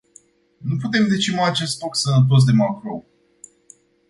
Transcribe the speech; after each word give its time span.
Nu 0.57 0.77
putem 0.77 1.07
decima 1.07 1.45
acest 1.45 1.71
stoc 1.75 1.95
sănătos 1.95 2.43
de 2.43 2.51
macrou. 2.51 3.05